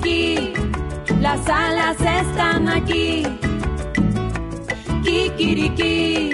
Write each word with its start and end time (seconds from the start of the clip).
Kikiriki, 0.00 0.52
las 1.20 1.48
alas 1.48 1.96
están 2.00 2.68
aquí. 2.68 3.22
Kikiriki. 5.04 6.32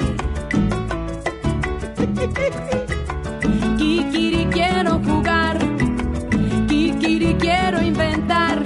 Kikiri 3.77 4.47
quiero 4.51 4.99
jugar. 5.01 5.59
Kikiri 6.69 7.35
quiero 7.35 7.83
inventar. 7.83 8.63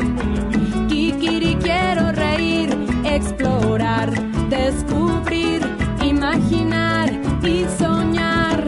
Kikiri 0.89 1.57
quiero 1.57 2.13
reír, 2.13 2.77
explorar, 3.05 4.13
descubrir, 4.49 5.63
imaginar 6.05 7.11
y 7.43 7.67
soñar. 7.79 8.65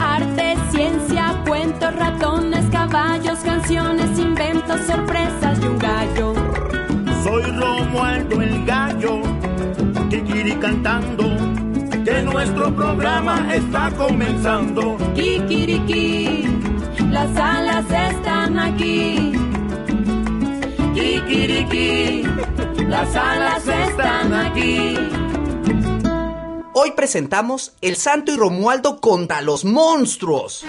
Arte, 0.00 0.56
ciencia, 0.70 1.42
cuentos, 1.46 1.94
ratones, 1.94 2.55
caballos, 3.36 3.42
canciones, 3.44 4.18
inventos, 4.18 4.80
sorpresas 4.86 5.58
y 5.60 5.66
un 5.66 5.78
gallo. 5.78 6.34
Soy 7.22 7.42
Romualdo 7.42 8.42
el 8.42 8.64
gallo, 8.64 9.20
Kikiri 10.10 10.56
cantando, 10.56 11.24
que 12.04 12.22
nuestro 12.22 12.74
programa 12.74 13.54
está 13.54 13.90
comenzando. 13.96 14.96
Kikiriki, 15.14 16.44
las 17.10 17.36
alas 17.36 17.84
están 17.90 18.58
aquí. 18.58 19.32
Kikiriki, 20.94 22.22
las 22.88 23.14
alas 23.16 23.66
están 23.66 24.32
aquí. 24.32 24.96
Hoy 26.78 26.92
presentamos 26.92 27.72
El 27.80 27.96
Santo 27.96 28.32
y 28.32 28.36
Romualdo 28.36 29.00
contra 29.00 29.40
los 29.40 29.64
monstruos. 29.64 30.64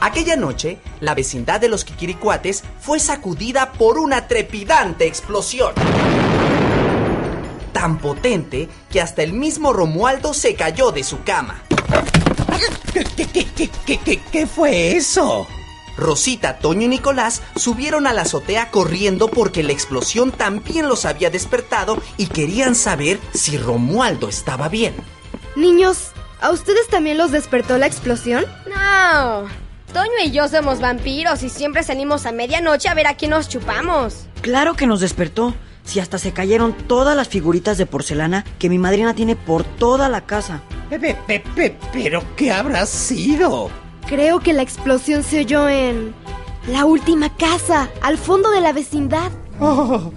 Aquella 0.00 0.34
noche, 0.34 0.78
la 1.00 1.14
vecindad 1.14 1.60
de 1.60 1.68
los 1.68 1.84
Kikiricuates 1.84 2.64
fue 2.80 2.98
sacudida 2.98 3.72
por 3.72 3.98
una 3.98 4.28
trepidante 4.28 5.06
explosión. 5.06 5.74
Tan 7.74 7.98
potente 7.98 8.68
que 8.90 9.02
hasta 9.02 9.22
el 9.22 9.34
mismo 9.34 9.74
Romualdo 9.74 10.32
se 10.32 10.54
cayó 10.54 10.90
de 10.90 11.04
su 11.04 11.22
cama. 11.22 11.62
¿Qué, 12.94 13.04
qué, 13.04 13.26
qué, 13.26 13.70
qué, 13.86 13.98
qué, 13.98 14.20
qué 14.32 14.46
fue 14.46 14.96
eso? 14.96 15.46
Rosita, 15.98 16.58
Toño 16.58 16.86
y 16.86 16.88
Nicolás 16.88 17.42
subieron 17.56 18.06
a 18.06 18.14
la 18.14 18.22
azotea 18.22 18.70
corriendo 18.70 19.28
porque 19.28 19.62
la 19.62 19.72
explosión 19.72 20.32
también 20.32 20.88
los 20.88 21.04
había 21.04 21.28
despertado 21.28 21.98
y 22.16 22.26
querían 22.28 22.74
saber 22.74 23.20
si 23.34 23.58
Romualdo 23.58 24.30
estaba 24.30 24.70
bien. 24.70 24.94
Niños, 25.56 26.12
¿a 26.40 26.50
ustedes 26.50 26.88
también 26.88 27.18
los 27.18 27.32
despertó 27.32 27.76
la 27.76 27.86
explosión? 27.86 28.46
No. 28.66 29.69
Toño 29.92 30.10
y 30.24 30.30
yo 30.30 30.46
somos 30.48 30.80
vampiros 30.80 31.42
y 31.42 31.48
siempre 31.48 31.82
salimos 31.82 32.26
a 32.26 32.32
medianoche 32.32 32.88
a 32.88 32.94
ver 32.94 33.06
a 33.06 33.14
quién 33.14 33.32
nos 33.32 33.48
chupamos. 33.48 34.26
Claro 34.40 34.74
que 34.74 34.86
nos 34.86 35.00
despertó. 35.00 35.54
Si 35.84 35.98
hasta 35.98 36.18
se 36.18 36.32
cayeron 36.32 36.72
todas 36.74 37.16
las 37.16 37.28
figuritas 37.28 37.76
de 37.78 37.86
porcelana 37.86 38.44
que 38.58 38.68
mi 38.68 38.78
madrina 38.78 39.14
tiene 39.14 39.34
por 39.34 39.64
toda 39.64 40.08
la 40.08 40.20
casa. 40.26 40.62
Pepe, 40.88 41.16
Pepe, 41.26 41.76
pero 41.92 42.22
¿qué 42.36 42.52
habrá 42.52 42.86
sido? 42.86 43.70
Creo 44.06 44.40
que 44.40 44.52
la 44.52 44.62
explosión 44.62 45.22
se 45.24 45.40
oyó 45.40 45.68
en 45.68 46.14
la 46.68 46.84
última 46.84 47.34
casa, 47.36 47.88
al 48.02 48.18
fondo 48.18 48.50
de 48.50 48.60
la 48.60 48.72
vecindad. 48.72 49.30
Oh, 49.58 50.12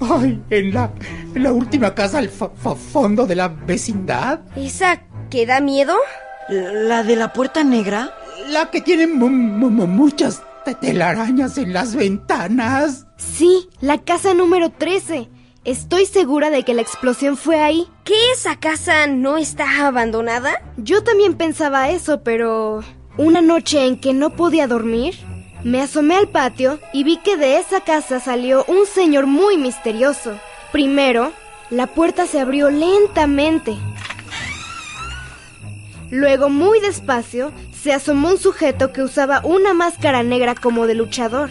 ay, 0.00 0.42
en 0.50 0.74
la, 0.74 0.90
en 1.34 1.42
la 1.42 1.52
última 1.52 1.94
casa 1.94 2.18
al 2.18 2.28
fa- 2.28 2.50
fa- 2.54 2.74
fondo 2.74 3.26
de 3.26 3.36
la 3.36 3.48
vecindad. 3.48 4.40
¿Esa 4.56 5.02
que 5.30 5.46
da 5.46 5.60
miedo? 5.60 5.96
¿La 6.48 7.02
de 7.02 7.16
la 7.16 7.32
puerta 7.32 7.64
negra? 7.64 8.12
La 8.48 8.70
que 8.70 8.80
tiene 8.80 9.06
mu- 9.06 9.28
mu- 9.30 9.70
mu- 9.70 9.86
muchas 9.86 10.42
te- 10.64 10.74
telarañas 10.74 11.56
en 11.58 11.72
las 11.72 11.94
ventanas. 11.94 13.06
Sí, 13.16 13.68
la 13.80 13.98
casa 13.98 14.34
número 14.34 14.70
13. 14.70 15.28
Estoy 15.64 16.04
segura 16.06 16.50
de 16.50 16.62
que 16.62 16.74
la 16.74 16.82
explosión 16.82 17.36
fue 17.36 17.60
ahí. 17.60 17.86
¿Que 18.04 18.14
esa 18.32 18.56
casa 18.56 19.06
no 19.06 19.36
está 19.38 19.86
abandonada? 19.86 20.62
Yo 20.76 21.02
también 21.02 21.34
pensaba 21.34 21.90
eso, 21.90 22.22
pero... 22.22 22.80
Una 23.16 23.40
noche 23.40 23.86
en 23.86 23.98
que 24.00 24.12
no 24.12 24.30
podía 24.30 24.66
dormir, 24.66 25.14
me 25.62 25.80
asomé 25.80 26.16
al 26.16 26.28
patio 26.28 26.80
y 26.92 27.04
vi 27.04 27.16
que 27.18 27.36
de 27.36 27.58
esa 27.58 27.80
casa 27.80 28.18
salió 28.18 28.64
un 28.66 28.86
señor 28.86 29.26
muy 29.26 29.56
misterioso. 29.56 30.36
Primero, 30.72 31.32
la 31.70 31.86
puerta 31.86 32.26
se 32.26 32.40
abrió 32.40 32.70
lentamente. 32.70 33.76
Luego, 36.10 36.48
muy 36.48 36.80
despacio, 36.80 37.52
se 37.84 37.92
asomó 37.92 38.30
un 38.30 38.38
sujeto 38.38 38.92
que 38.94 39.02
usaba 39.02 39.42
una 39.44 39.74
máscara 39.74 40.22
negra 40.22 40.54
como 40.54 40.86
de 40.86 40.94
luchador. 40.94 41.50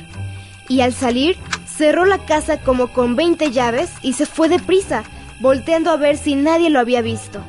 Y 0.68 0.82
al 0.82 0.92
salir, 0.92 1.38
cerró 1.68 2.06
la 2.06 2.26
casa 2.26 2.58
como 2.60 2.92
con 2.92 3.16
20 3.16 3.52
llaves 3.52 3.92
y 4.02 4.14
se 4.14 4.26
fue 4.26 4.50
deprisa, 4.50 5.04
volteando 5.42 5.92
a 5.92 5.96
ver 5.98 6.18
si 6.18 6.34
nadie 6.34 6.72
lo 6.72 6.80
había 6.80 7.02
visto. 7.04 7.40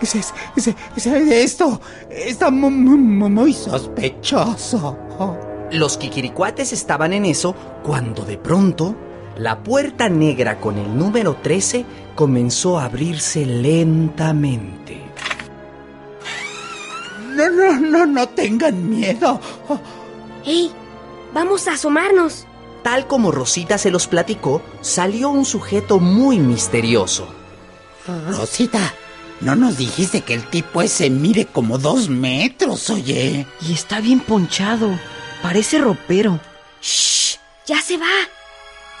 Ese, 0.00 0.20
ese, 0.56 0.74
ese- 0.96 1.42
esto 1.44 1.78
está 2.10 2.50
mu- 2.50 2.70
mu- 2.70 2.96
mu- 2.96 3.28
muy 3.28 3.52
sospechoso. 3.52 4.96
Los 5.72 5.98
Kikiricuates 5.98 6.72
estaban 6.72 7.12
en 7.12 7.26
eso 7.26 7.54
cuando 7.82 8.24
de 8.24 8.38
pronto 8.38 8.96
la 9.36 9.62
puerta 9.62 10.08
negra 10.08 10.58
con 10.58 10.78
el 10.78 10.96
número 10.96 11.36
13 11.42 11.84
comenzó 12.14 12.78
a 12.78 12.86
abrirse 12.86 13.44
lentamente. 13.46 15.00
No, 17.50 17.72
no, 17.72 17.80
no, 17.80 18.06
no 18.06 18.28
tengan 18.28 18.88
miedo. 18.88 19.40
¡Ey! 20.44 20.70
Vamos 21.32 21.66
a 21.68 21.72
asomarnos. 21.72 22.46
Tal 22.82 23.06
como 23.06 23.30
Rosita 23.30 23.78
se 23.78 23.90
los 23.90 24.06
platicó, 24.06 24.60
salió 24.80 25.30
un 25.30 25.44
sujeto 25.44 25.98
muy 25.98 26.38
misterioso. 26.38 27.26
Rosita, 28.28 28.92
no 29.40 29.54
nos 29.54 29.78
dijiste 29.78 30.22
que 30.22 30.34
el 30.34 30.48
tipo 30.50 30.82
ese 30.82 31.08
mide 31.08 31.46
como 31.46 31.78
dos 31.78 32.08
metros, 32.08 32.90
oye. 32.90 33.46
Y 33.60 33.72
está 33.72 34.00
bien 34.00 34.20
ponchado. 34.20 34.90
Parece 35.42 35.78
ropero. 35.78 36.40
¡Shh! 36.80 37.36
¡Ya 37.66 37.80
se 37.80 37.96
va! 37.96 38.06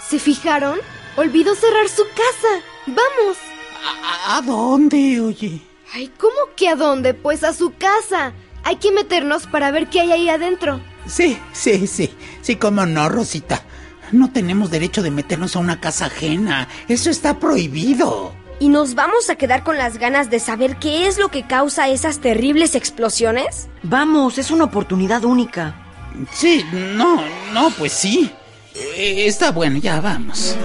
¿Se 0.08 0.18
fijaron? 0.18 0.78
Olvidó 1.16 1.54
cerrar 1.54 1.88
su 1.88 2.04
casa. 2.04 2.62
¡Vamos! 2.86 3.36
¿A, 3.84 4.36
a 4.38 4.42
dónde, 4.42 5.20
oye? 5.20 5.60
Ay, 5.94 6.10
¿cómo 6.18 6.54
que 6.56 6.68
a 6.70 6.74
dónde? 6.76 7.12
Pues 7.12 7.44
a 7.44 7.52
su 7.52 7.74
casa. 7.76 8.32
Hay 8.64 8.76
que 8.76 8.92
meternos 8.92 9.46
para 9.46 9.70
ver 9.70 9.88
qué 9.88 10.00
hay 10.00 10.12
ahí 10.12 10.28
adentro. 10.30 10.80
Sí, 11.06 11.38
sí, 11.52 11.86
sí. 11.86 12.14
Sí, 12.40 12.56
cómo 12.56 12.86
no, 12.86 13.10
Rosita. 13.10 13.62
No 14.10 14.32
tenemos 14.32 14.70
derecho 14.70 15.02
de 15.02 15.10
meternos 15.10 15.54
a 15.54 15.58
una 15.58 15.80
casa 15.80 16.06
ajena. 16.06 16.68
Eso 16.88 17.10
está 17.10 17.38
prohibido. 17.38 18.32
¿Y 18.58 18.68
nos 18.70 18.94
vamos 18.94 19.28
a 19.28 19.36
quedar 19.36 19.64
con 19.64 19.76
las 19.76 19.98
ganas 19.98 20.30
de 20.30 20.40
saber 20.40 20.76
qué 20.76 21.08
es 21.08 21.18
lo 21.18 21.28
que 21.28 21.46
causa 21.46 21.88
esas 21.88 22.20
terribles 22.20 22.74
explosiones? 22.74 23.68
Vamos, 23.82 24.38
es 24.38 24.50
una 24.50 24.64
oportunidad 24.64 25.24
única. 25.24 25.74
Sí, 26.32 26.64
no, 26.72 27.20
no, 27.52 27.70
pues 27.70 27.92
sí. 27.92 28.30
Eh, 28.74 29.26
Está 29.26 29.50
bueno, 29.50 29.78
ya 29.78 30.00
vamos. 30.00 30.56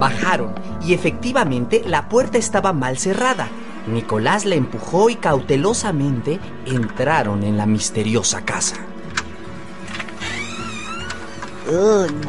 Bajaron 0.00 0.67
y 0.88 0.94
efectivamente 0.94 1.82
la 1.86 2.08
puerta 2.08 2.38
estaba 2.38 2.72
mal 2.72 2.96
cerrada. 2.96 3.48
Nicolás 3.88 4.46
la 4.46 4.54
empujó 4.54 5.10
y 5.10 5.16
cautelosamente 5.16 6.40
entraron 6.64 7.42
en 7.42 7.58
la 7.58 7.66
misteriosa 7.66 8.42
casa. 8.42 8.76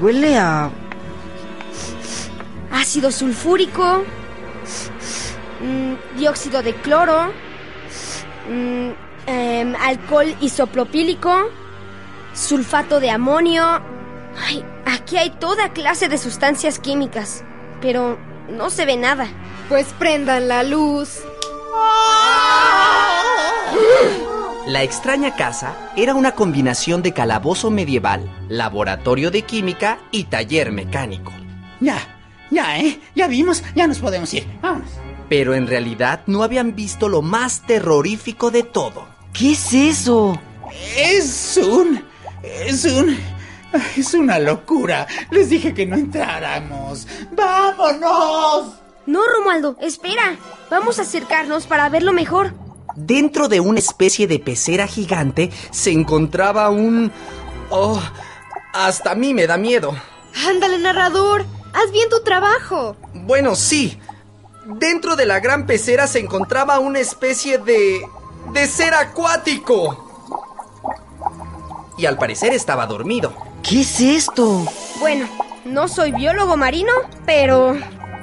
Huele 0.01 0.37
a... 0.37 0.69
Ácido 2.71 3.11
sulfúrico, 3.11 4.03
mm, 5.61 6.17
dióxido 6.17 6.61
de 6.61 6.75
cloro, 6.75 7.31
mm, 8.49 8.89
em, 9.25 9.75
alcohol 9.75 10.35
isopropílico, 10.41 11.33
sulfato 12.33 12.99
de 12.99 13.09
amonio. 13.09 13.63
Ay, 14.45 14.65
aquí 14.85 15.15
hay 15.15 15.29
toda 15.29 15.69
clase 15.69 16.09
de 16.09 16.17
sustancias 16.17 16.77
químicas, 16.77 17.43
pero 17.81 18.17
no 18.51 18.69
se 18.69 18.85
ve 18.85 18.97
nada. 18.97 19.27
Pues 19.67 19.87
prendan 19.97 20.47
la 20.47 20.63
luz. 20.63 21.19
La 24.67 24.83
extraña 24.83 25.35
casa 25.35 25.91
era 25.95 26.13
una 26.13 26.33
combinación 26.33 27.01
de 27.01 27.13
calabozo 27.13 27.71
medieval, 27.71 28.29
laboratorio 28.49 29.31
de 29.31 29.41
química 29.41 29.99
y 30.11 30.25
taller 30.25 30.71
mecánico. 30.71 31.31
Ya, 31.79 31.97
ya, 32.51 32.79
¿eh? 32.79 32.99
Ya 33.15 33.27
vimos, 33.27 33.63
ya 33.75 33.87
nos 33.87 33.99
podemos 33.99 34.33
ir. 34.33 34.45
Vámonos. 34.61 34.89
Pero 35.27 35.53
en 35.55 35.67
realidad 35.67 36.21
no 36.27 36.43
habían 36.43 36.75
visto 36.75 37.09
lo 37.09 37.21
más 37.21 37.61
terrorífico 37.61 38.51
de 38.51 38.63
todo. 38.63 39.07
¿Qué 39.33 39.51
es 39.51 39.73
eso? 39.73 40.39
Es 40.97 41.57
un... 41.57 42.03
Es 42.43 42.85
un... 42.85 43.17
Es 43.95 44.13
una 44.13 44.39
locura. 44.39 45.07
Les 45.31 45.49
dije 45.49 45.73
que 45.73 45.85
no 45.85 45.95
entráramos. 45.95 47.07
¡Vámonos! 47.31 48.73
No, 49.05 49.21
Romualdo, 49.27 49.75
espera. 49.81 50.37
Vamos 50.69 50.99
a 50.99 51.03
acercarnos 51.03 51.67
para 51.67 51.89
verlo 51.89 52.13
mejor. 52.13 52.53
Dentro 52.95 53.47
de 53.47 53.59
una 53.59 53.79
especie 53.79 54.27
de 54.27 54.39
pecera 54.39 54.87
gigante 54.87 55.51
se 55.71 55.91
encontraba 55.91 56.69
un... 56.69 57.11
Oh, 57.69 58.01
hasta 58.73 59.11
a 59.11 59.15
mí 59.15 59.33
me 59.33 59.47
da 59.47 59.57
miedo. 59.57 59.95
Ándale, 60.47 60.79
narrador. 60.79 61.45
Haz 61.73 61.91
bien 61.91 62.09
tu 62.09 62.21
trabajo. 62.23 62.95
Bueno, 63.13 63.55
sí. 63.55 63.99
Dentro 64.65 65.15
de 65.15 65.25
la 65.25 65.39
gran 65.39 65.65
pecera 65.65 66.07
se 66.07 66.19
encontraba 66.19 66.79
una 66.79 66.99
especie 66.99 67.57
de... 67.57 68.01
de 68.53 68.67
ser 68.67 68.93
acuático. 68.93 70.05
Y 71.97 72.05
al 72.05 72.17
parecer 72.17 72.53
estaba 72.53 72.85
dormido. 72.85 73.48
¿Qué 73.63 73.81
es 73.81 73.99
esto? 73.99 74.65
Bueno, 74.99 75.27
no 75.65 75.87
soy 75.87 76.11
biólogo 76.11 76.57
marino, 76.57 76.91
pero... 77.25 77.77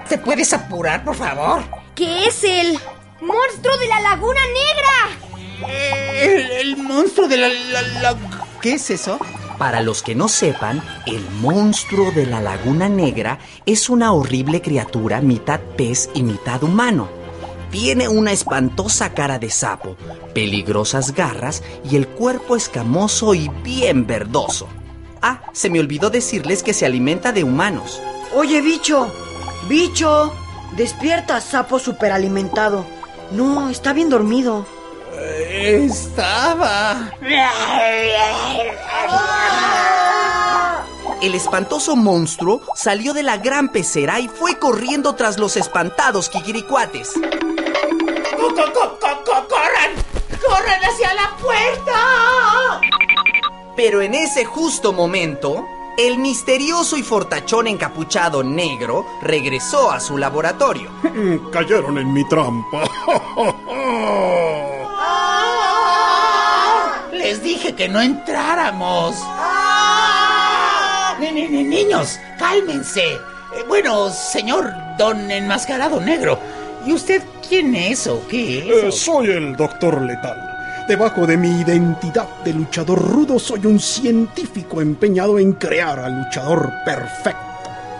¿Te 0.08 0.18
puedes 0.18 0.52
apurar, 0.52 1.04
por 1.04 1.16
favor? 1.16 1.62
¿Qué 1.94 2.26
es 2.26 2.44
el 2.44 2.78
monstruo 3.20 3.76
de 3.78 3.86
la 3.88 4.00
laguna 4.00 4.40
negra? 5.60 5.68
El, 5.68 6.50
el 6.50 6.76
monstruo 6.76 7.28
de 7.28 7.36
la, 7.38 7.48
la, 7.48 7.82
la- 7.82 8.16
¿Qué 8.60 8.74
es 8.74 8.90
eso? 8.90 9.18
Para 9.58 9.80
los 9.80 10.02
que 10.02 10.14
no 10.14 10.28
sepan, 10.28 10.82
el 11.06 11.26
monstruo 11.40 12.10
de 12.12 12.26
la 12.26 12.42
Laguna 12.42 12.90
Negra 12.90 13.38
es 13.64 13.88
una 13.88 14.12
horrible 14.12 14.60
criatura 14.60 15.22
mitad 15.22 15.60
pez 15.78 16.10
y 16.12 16.22
mitad 16.22 16.62
humano. 16.62 17.08
Tiene 17.70 18.06
una 18.06 18.32
espantosa 18.32 19.14
cara 19.14 19.38
de 19.38 19.48
sapo, 19.48 19.96
peligrosas 20.34 21.14
garras 21.14 21.62
y 21.90 21.96
el 21.96 22.06
cuerpo 22.06 22.54
escamoso 22.54 23.32
y 23.34 23.48
bien 23.48 24.06
verdoso. 24.06 24.68
Ah, 25.28 25.40
se 25.52 25.70
me 25.70 25.80
olvidó 25.80 26.08
decirles 26.08 26.62
que 26.62 26.72
se 26.72 26.86
alimenta 26.86 27.32
de 27.32 27.42
humanos. 27.42 28.00
Oye, 28.32 28.60
bicho. 28.60 29.12
Bicho. 29.68 30.32
Despierta, 30.76 31.40
sapo 31.40 31.80
superalimentado. 31.80 32.84
No, 33.32 33.68
está 33.68 33.92
bien 33.92 34.08
dormido. 34.08 34.64
Estaba. 35.50 37.10
El 41.20 41.34
espantoso 41.34 41.96
monstruo 41.96 42.60
salió 42.76 43.12
de 43.12 43.24
la 43.24 43.38
gran 43.38 43.70
pecera 43.70 44.20
y 44.20 44.28
fue 44.28 44.60
corriendo 44.60 45.16
tras 45.16 45.38
los 45.38 45.56
espantados 45.56 46.28
kikiricuates. 46.28 47.14
¡Co- 47.14 48.54
co- 48.54 48.72
co- 48.72 48.98
co- 49.00 49.24
co- 49.24 49.48
¡Corran! 49.48 49.90
¡Corran 50.46 50.80
hacia 50.84 51.14
la 51.14 51.36
puerta! 51.38 52.35
Pero 53.76 54.00
en 54.00 54.14
ese 54.14 54.44
justo 54.44 54.92
momento, 54.92 55.66
el 55.98 56.18
misterioso 56.18 56.96
y 56.96 57.02
fortachón 57.02 57.66
encapuchado 57.66 58.42
negro 58.42 59.06
regresó 59.22 59.90
a 59.90 60.00
su 60.00 60.16
laboratorio. 60.18 60.90
Cayeron 61.52 61.98
en 61.98 62.12
mi 62.12 62.26
trampa. 62.28 62.88
Les 67.12 67.42
dije 67.42 67.74
que 67.74 67.88
no 67.88 68.00
entráramos. 68.00 69.16
Ni- 71.18 71.32
ni- 71.32 71.48
ni- 71.48 71.64
niños, 71.64 72.18
cálmense. 72.38 73.02
Eh, 73.04 73.64
bueno, 73.66 74.10
señor 74.10 74.70
don 74.98 75.30
enmascarado 75.30 76.00
negro. 76.00 76.38
¿Y 76.84 76.92
usted 76.92 77.22
quién 77.48 77.74
es 77.74 78.06
o 78.06 78.22
qué 78.28 78.58
Eh, 78.58 78.88
es? 78.88 78.98
soy 79.00 79.28
el 79.30 79.56
doctor 79.56 80.00
letal. 80.02 80.55
Debajo 80.88 81.26
de 81.26 81.36
mi 81.36 81.48
identidad 81.62 82.28
de 82.44 82.52
luchador 82.52 83.02
rudo 83.02 83.40
soy 83.40 83.66
un 83.66 83.80
científico 83.80 84.80
empeñado 84.80 85.36
en 85.36 85.54
crear 85.54 85.98
al 85.98 86.22
luchador 86.22 86.72
perfecto. 86.84 87.40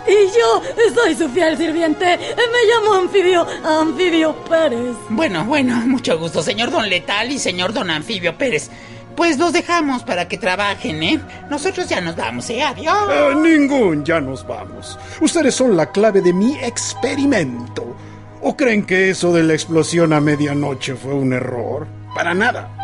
Y 0.07 0.27
yo 0.27 0.61
soy 0.95 1.13
su 1.13 1.27
fiel 1.27 1.57
sirviente. 1.57 2.05
Me 2.05 2.65
llamo 2.65 2.93
Anfibio, 2.93 3.45
Anfibio 3.65 4.33
Pérez. 4.45 4.95
Bueno, 5.09 5.43
bueno, 5.43 5.75
mucho 5.85 6.17
gusto, 6.17 6.41
señor 6.41 6.71
don 6.71 6.89
Letal 6.89 7.29
y 7.29 7.39
señor 7.39 7.73
don 7.73 7.91
Anfibio 7.91 8.37
Pérez. 8.37 8.71
Pues 9.17 9.37
los 9.37 9.51
dejamos 9.51 10.03
para 10.03 10.29
que 10.29 10.37
trabajen, 10.37 11.03
¿eh? 11.03 11.19
Nosotros 11.49 11.89
ya 11.89 11.99
nos 11.99 12.15
vamos, 12.15 12.49
¿eh? 12.51 12.63
Adiós. 12.63 13.09
Eh, 13.11 13.35
ningún, 13.35 14.05
ya 14.05 14.21
nos 14.21 14.47
vamos. 14.47 14.97
Ustedes 15.19 15.53
son 15.55 15.75
la 15.75 15.91
clave 15.91 16.21
de 16.21 16.31
mi 16.31 16.55
experimento. 16.59 17.97
¿O 18.41 18.55
creen 18.55 18.85
que 18.85 19.09
eso 19.09 19.33
de 19.33 19.43
la 19.43 19.53
explosión 19.53 20.13
a 20.13 20.21
medianoche 20.21 20.95
fue 20.95 21.13
un 21.15 21.33
error? 21.33 21.85
Para 22.15 22.33
nada. 22.33 22.76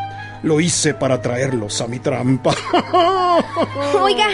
Lo 0.43 0.59
hice 0.59 0.93
para 0.93 1.21
traerlos 1.21 1.79
a 1.81 1.87
mi 1.87 1.99
trampa. 1.99 2.53
Oiga, 4.01 4.27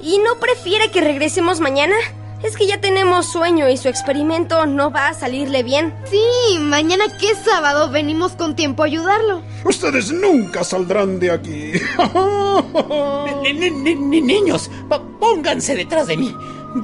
¿y 0.00 0.18
no 0.18 0.36
prefiere 0.36 0.90
que 0.90 1.00
regresemos 1.00 1.60
mañana? 1.60 1.96
Es 2.42 2.56
que 2.56 2.68
ya 2.68 2.80
tenemos 2.80 3.26
sueño 3.26 3.68
y 3.68 3.76
su 3.76 3.88
experimento 3.88 4.64
no 4.66 4.92
va 4.92 5.08
a 5.08 5.14
salirle 5.14 5.64
bien. 5.64 5.92
Sí, 6.08 6.58
mañana 6.60 7.04
que 7.18 7.30
es 7.32 7.38
sábado 7.38 7.90
venimos 7.90 8.32
con 8.32 8.54
tiempo 8.54 8.84
a 8.84 8.86
ayudarlo. 8.86 9.42
Ustedes 9.64 10.12
nunca 10.12 10.62
saldrán 10.62 11.18
de 11.18 11.32
aquí. 11.32 11.72
Ni- 13.42 13.52
ni- 13.54 13.70
ni- 13.70 13.94
ni- 13.96 14.20
niños, 14.20 14.70
pónganse 15.18 15.74
detrás 15.74 16.06
de 16.06 16.16
mí. 16.16 16.32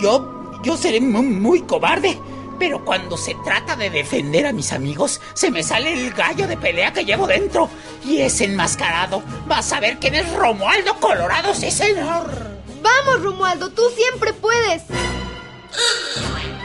Yo, 0.00 0.58
yo 0.64 0.76
seré 0.76 1.00
mu- 1.00 1.22
muy, 1.22 1.60
cobarde. 1.62 2.18
Pero 2.64 2.82
cuando 2.82 3.18
se 3.18 3.34
trata 3.44 3.76
de 3.76 3.90
defender 3.90 4.46
a 4.46 4.52
mis 4.54 4.72
amigos, 4.72 5.20
se 5.34 5.50
me 5.50 5.62
sale 5.62 5.92
el 5.92 6.14
gallo 6.14 6.46
de 6.46 6.56
pelea 6.56 6.94
que 6.94 7.04
llevo 7.04 7.26
dentro. 7.26 7.68
Y 8.02 8.22
ese 8.22 8.46
enmascarado 8.46 9.22
va 9.50 9.58
a 9.58 9.62
saber 9.62 9.98
quién 9.98 10.14
es 10.14 10.32
Romualdo 10.32 10.98
Colorado, 10.98 11.52
sí 11.52 11.70
señor. 11.70 12.24
Vamos, 12.80 13.22
Romualdo, 13.22 13.68
tú 13.68 13.82
siempre 13.94 14.32
puedes. 14.32 14.84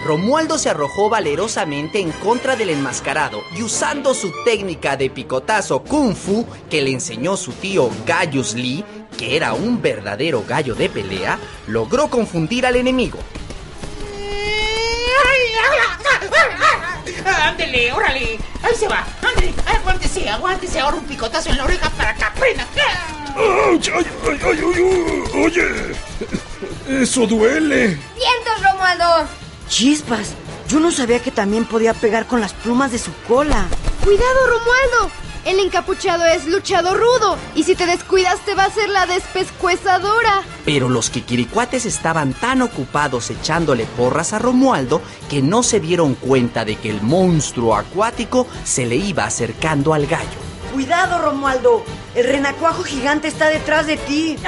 Romualdo 0.06 0.58
se 0.58 0.70
arrojó 0.70 1.10
valerosamente 1.10 2.00
en 2.00 2.14
contra 2.14 2.56
del 2.56 2.70
enmascarado 2.70 3.42
y 3.58 3.62
usando 3.62 4.14
su 4.14 4.32
técnica 4.46 4.96
de 4.96 5.10
picotazo 5.10 5.84
kung 5.84 6.16
fu 6.16 6.48
que 6.70 6.82
le 6.82 6.92
enseñó 6.92 7.36
su 7.36 7.52
tío 7.52 7.90
Gaius 8.06 8.54
Lee, 8.54 8.86
que 9.18 9.36
era 9.36 9.52
un 9.52 9.82
verdadero 9.82 10.46
gallo 10.48 10.76
de 10.76 10.88
pelea, 10.88 11.38
logró 11.68 12.10
confundir 12.10 12.66
al 12.66 12.78
enemigo. 12.78 13.20
Ándele, 17.26 17.92
órale. 17.94 18.40
Ahí 18.62 18.76
se 18.78 18.88
va. 18.88 19.06
Ándele, 19.22 19.54
aguántese, 19.66 20.30
aguántese 20.30 20.80
ahora 20.80 20.98
un 20.98 21.06
picotazo 21.06 21.50
en 21.50 21.58
la 21.58 21.64
oreja 21.64 21.90
para 21.92 22.14
que 22.16 22.24
aprenda. 22.24 22.66
¡Auch! 23.36 23.90
¡Ay, 23.96 24.06
ay, 24.26 24.40
ay, 24.44 24.60
ay! 24.64 25.44
Oye, 25.44 25.96
eso 27.02 27.26
duele. 27.28 27.88
¡Vientos, 27.88 28.64
Romualdo! 28.64 29.28
Chispas. 29.68 30.34
Yo 30.68 30.80
no 30.80 30.92
sabía 30.92 31.20
que 31.20 31.32
también 31.32 31.66
podía 31.66 31.94
pegar 31.94 32.26
con 32.26 32.42
las 32.42 32.54
plumas 32.54 32.92
de 32.92 33.00
su 33.00 33.14
cola. 33.28 33.66
Cuidado, 34.04 34.48
Romualdo. 34.48 35.12
El 35.50 35.60
encapuchado 35.60 36.26
es 36.28 36.46
luchador 36.46 37.00
rudo 37.00 37.36
y 37.56 37.64
si 37.64 37.74
te 37.74 37.88
descuidas 37.88 38.40
te 38.46 38.54
va 38.54 38.66
a 38.66 38.68
hacer 38.68 38.88
la 38.88 39.08
despescuezadora. 39.08 40.44
Pero 40.64 40.90
los 40.90 41.10
kikiricuates 41.10 41.88
estaban 41.88 42.34
tan 42.34 42.62
ocupados 42.62 43.32
echándole 43.32 43.86
porras 43.86 44.34
a 44.34 44.38
Romualdo 44.38 45.02
que 45.28 45.42
no 45.42 45.64
se 45.64 45.80
dieron 45.80 46.14
cuenta 46.14 46.66
de 46.66 46.76
que 46.76 46.92
el 46.92 47.02
monstruo 47.02 47.76
acuático 47.76 48.46
se 48.64 48.86
le 48.86 48.98
iba 48.98 49.24
acercando 49.24 49.96
al 49.96 50.06
gallo. 50.06 50.38
Cuidado, 50.72 51.18
Romualdo. 51.20 51.84
El 52.14 52.28
renacuajo 52.28 52.84
gigante 52.84 53.28
está 53.28 53.48
detrás 53.48 53.88
de 53.88 53.98
ti. 53.98 54.38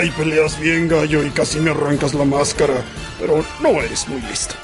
Ay, 0.00 0.10
peleas 0.10 0.58
bien, 0.58 0.88
gallo, 0.88 1.22
y 1.24 1.30
casi 1.30 1.60
me 1.60 1.70
arrancas 1.70 2.12
la 2.12 2.24
máscara. 2.24 2.84
Pero 3.20 3.44
no 3.60 3.68
eres 3.82 4.08
muy 4.08 4.20
listo. 4.22 4.54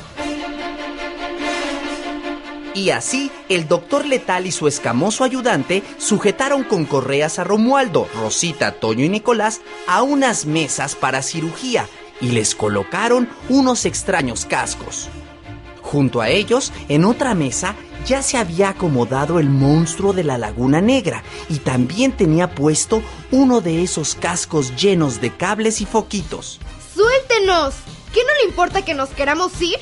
Y 2.76 2.90
así, 2.90 3.30
el 3.48 3.68
doctor 3.68 4.04
letal 4.04 4.46
y 4.46 4.52
su 4.52 4.68
escamoso 4.68 5.24
ayudante 5.24 5.82
sujetaron 5.96 6.62
con 6.62 6.84
correas 6.84 7.38
a 7.38 7.44
Romualdo, 7.44 8.06
Rosita, 8.14 8.72
Toño 8.72 9.04
y 9.04 9.08
Nicolás 9.08 9.62
a 9.86 10.02
unas 10.02 10.44
mesas 10.44 10.94
para 10.94 11.22
cirugía 11.22 11.88
y 12.20 12.32
les 12.32 12.54
colocaron 12.54 13.28
unos 13.48 13.86
extraños 13.86 14.44
cascos. 14.44 15.08
Junto 15.80 16.20
a 16.20 16.28
ellos, 16.28 16.70
en 16.90 17.06
otra 17.06 17.34
mesa, 17.34 17.74
ya 18.06 18.22
se 18.22 18.36
había 18.36 18.70
acomodado 18.70 19.40
el 19.40 19.48
monstruo 19.48 20.12
de 20.12 20.24
la 20.24 20.36
Laguna 20.36 20.82
Negra 20.82 21.22
y 21.48 21.60
también 21.60 22.12
tenía 22.12 22.54
puesto 22.54 23.02
uno 23.30 23.62
de 23.62 23.82
esos 23.82 24.14
cascos 24.14 24.76
llenos 24.76 25.20
de 25.22 25.30
cables 25.30 25.80
y 25.80 25.86
foquitos. 25.86 26.60
¡Suéltenos! 26.94 27.95
¿Qué 28.16 28.24
no 28.24 28.34
le 28.40 28.48
importa 28.48 28.82
que 28.82 28.94
nos 28.94 29.10
queramos 29.10 29.60
ir? 29.60 29.76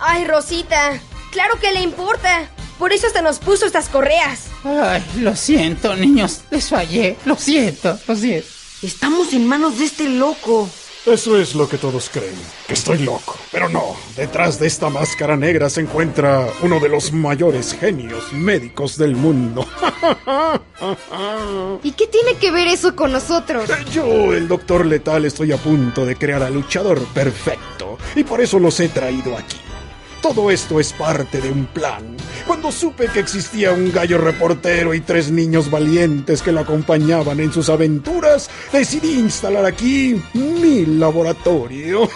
Ay, 0.00 0.24
Rosita, 0.24 1.00
claro 1.30 1.60
que 1.60 1.70
le 1.70 1.82
importa. 1.82 2.50
Por 2.80 2.92
eso 2.92 3.06
hasta 3.06 3.22
nos 3.22 3.38
puso 3.38 3.64
estas 3.64 3.88
correas. 3.88 4.46
Ay, 4.64 5.04
lo 5.20 5.36
siento, 5.36 5.94
niños. 5.94 6.40
Les 6.50 6.68
fallé. 6.68 7.16
Lo 7.24 7.36
siento, 7.36 7.96
lo 8.08 8.16
siento. 8.16 8.48
Estamos 8.82 9.32
en 9.34 9.46
manos 9.46 9.78
de 9.78 9.84
este 9.84 10.08
loco. 10.08 10.68
Eso 11.06 11.38
es 11.38 11.54
lo 11.54 11.68
que 11.68 11.78
todos 11.78 12.10
creen, 12.10 12.34
que 12.66 12.74
estoy 12.74 12.98
loco. 12.98 13.36
Pero 13.52 13.68
no, 13.68 13.94
detrás 14.16 14.58
de 14.58 14.66
esta 14.66 14.90
máscara 14.90 15.36
negra 15.36 15.70
se 15.70 15.80
encuentra 15.80 16.48
uno 16.62 16.80
de 16.80 16.88
los 16.88 17.12
mayores 17.12 17.76
genios 17.78 18.32
médicos 18.32 18.98
del 18.98 19.14
mundo. 19.14 19.64
¿Y 21.84 21.92
qué 21.92 22.08
tiene 22.08 22.34
que 22.40 22.50
ver 22.50 22.66
eso 22.66 22.96
con 22.96 23.12
nosotros? 23.12 23.70
Yo, 23.92 24.34
el 24.34 24.48
doctor 24.48 24.84
letal, 24.84 25.24
estoy 25.24 25.52
a 25.52 25.58
punto 25.58 26.04
de 26.04 26.16
crear 26.16 26.42
al 26.42 26.54
luchador 26.54 27.00
perfecto 27.14 27.98
y 28.16 28.24
por 28.24 28.40
eso 28.40 28.58
los 28.58 28.80
he 28.80 28.88
traído 28.88 29.38
aquí. 29.38 29.58
Todo 30.28 30.50
esto 30.50 30.80
es 30.80 30.92
parte 30.92 31.40
de 31.40 31.52
un 31.52 31.66
plan. 31.66 32.16
Cuando 32.48 32.72
supe 32.72 33.06
que 33.06 33.20
existía 33.20 33.70
un 33.70 33.92
gallo 33.92 34.18
reportero 34.18 34.92
y 34.92 35.00
tres 35.00 35.30
niños 35.30 35.70
valientes 35.70 36.42
que 36.42 36.50
lo 36.50 36.58
acompañaban 36.58 37.38
en 37.38 37.52
sus 37.52 37.68
aventuras, 37.68 38.50
decidí 38.72 39.20
instalar 39.20 39.64
aquí 39.64 40.20
mi 40.34 40.84
laboratorio. 40.84 42.10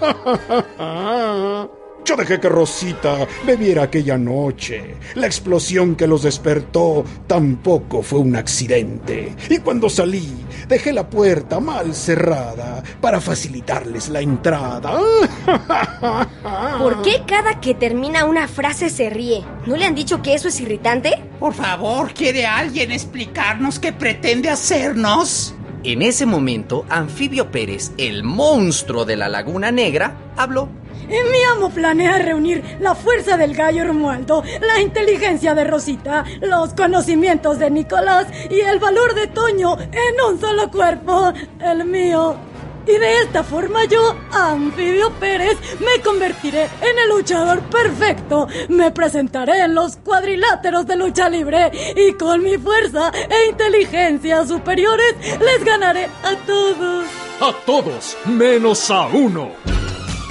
Yo 2.12 2.16
dejé 2.18 2.40
que 2.40 2.50
Rosita 2.50 3.26
bebiera 3.46 3.84
aquella 3.84 4.18
noche. 4.18 4.96
La 5.14 5.24
explosión 5.24 5.96
que 5.96 6.06
los 6.06 6.24
despertó 6.24 7.04
tampoco 7.26 8.02
fue 8.02 8.18
un 8.18 8.36
accidente. 8.36 9.34
Y 9.48 9.56
cuando 9.60 9.88
salí, 9.88 10.44
dejé 10.68 10.92
la 10.92 11.08
puerta 11.08 11.58
mal 11.58 11.94
cerrada 11.94 12.82
para 13.00 13.18
facilitarles 13.18 14.10
la 14.10 14.20
entrada. 14.20 15.00
¿Por 16.78 17.00
qué 17.00 17.22
cada 17.26 17.60
que 17.60 17.72
termina 17.72 18.26
una 18.26 18.46
frase 18.46 18.90
se 18.90 19.08
ríe? 19.08 19.42
¿No 19.64 19.74
le 19.76 19.86
han 19.86 19.94
dicho 19.94 20.20
que 20.20 20.34
eso 20.34 20.48
es 20.48 20.60
irritante? 20.60 21.14
Por 21.40 21.54
favor, 21.54 22.12
¿quiere 22.12 22.44
alguien 22.44 22.92
explicarnos 22.92 23.78
qué 23.78 23.94
pretende 23.94 24.50
hacernos? 24.50 25.54
En 25.84 26.00
ese 26.00 26.26
momento, 26.26 26.84
Anfibio 26.88 27.50
Pérez, 27.50 27.90
el 27.98 28.22
monstruo 28.22 29.04
de 29.04 29.16
la 29.16 29.28
Laguna 29.28 29.72
Negra, 29.72 30.16
habló. 30.36 30.68
Mi 31.08 31.42
amo 31.52 31.70
planea 31.70 32.18
reunir 32.18 32.62
la 32.80 32.94
fuerza 32.94 33.36
del 33.36 33.54
gallo 33.56 33.84
Romualdo, 33.84 34.44
la 34.60 34.80
inteligencia 34.80 35.54
de 35.56 35.64
Rosita, 35.64 36.24
los 36.40 36.72
conocimientos 36.74 37.58
de 37.58 37.70
Nicolás 37.70 38.28
y 38.48 38.60
el 38.60 38.78
valor 38.78 39.14
de 39.14 39.26
Toño 39.26 39.76
en 39.80 40.32
un 40.32 40.40
solo 40.40 40.70
cuerpo, 40.70 41.32
el 41.60 41.84
mío. 41.84 42.51
Y 42.86 42.98
de 42.98 43.20
esta 43.20 43.44
forma 43.44 43.84
yo, 43.84 44.16
Anfibio 44.32 45.10
Pérez, 45.20 45.56
me 45.80 46.02
convertiré 46.02 46.64
en 46.64 46.98
el 46.98 47.10
luchador 47.10 47.60
perfecto. 47.62 48.48
Me 48.68 48.90
presentaré 48.90 49.60
en 49.60 49.74
los 49.74 49.96
cuadriláteros 49.96 50.86
de 50.86 50.96
lucha 50.96 51.28
libre 51.28 51.70
y 51.96 52.12
con 52.14 52.42
mi 52.42 52.58
fuerza 52.58 53.12
e 53.30 53.50
inteligencia 53.50 54.44
superiores 54.46 55.14
les 55.40 55.64
ganaré 55.64 56.06
a 56.24 56.36
todos. 56.46 57.06
A 57.40 57.52
todos, 57.64 58.16
menos 58.24 58.90
a 58.90 59.06
uno. 59.06 59.50